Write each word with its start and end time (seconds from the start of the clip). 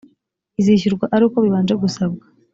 izishyurwa 0.59 1.05
ari 1.15 1.23
uko 1.27 1.37
bibanje 1.45 1.73
gusabwa 1.83 2.25